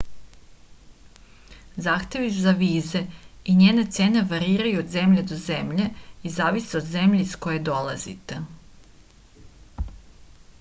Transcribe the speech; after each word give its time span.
zahtevi 1.87 2.29
za 2.45 2.53
vize 2.61 3.01
i 3.53 3.55
njene 3.59 3.83
cene 3.97 4.23
variraju 4.31 4.81
od 4.85 4.89
zemlje 4.95 5.27
do 5.33 5.39
zemlje 5.43 5.87
i 6.23 6.33
zavise 6.39 6.77
od 6.83 6.91
zemlje 6.97 7.21
iz 7.29 7.37
koje 7.47 7.63
dolazite 7.71 8.41